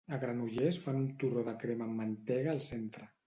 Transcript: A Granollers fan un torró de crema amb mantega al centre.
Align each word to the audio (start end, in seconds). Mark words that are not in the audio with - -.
A 0.15 0.17
Granollers 0.21 0.79
fan 0.85 0.97
un 1.01 1.05
torró 1.23 1.45
de 1.51 1.55
crema 1.65 1.87
amb 1.91 2.01
mantega 2.01 2.53
al 2.57 2.65
centre. 2.73 3.09